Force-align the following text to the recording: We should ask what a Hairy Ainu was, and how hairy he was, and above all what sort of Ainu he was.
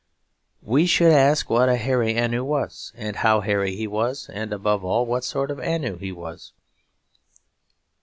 We 0.63 0.87
should 0.87 1.11
ask 1.11 1.47
what 1.47 1.69
a 1.69 1.75
Hairy 1.75 2.15
Ainu 2.17 2.43
was, 2.43 2.91
and 2.95 3.17
how 3.17 3.41
hairy 3.41 3.75
he 3.75 3.85
was, 3.85 4.29
and 4.29 4.51
above 4.51 4.83
all 4.83 5.05
what 5.05 5.23
sort 5.23 5.51
of 5.51 5.59
Ainu 5.59 5.97
he 5.97 6.11
was. 6.11 6.53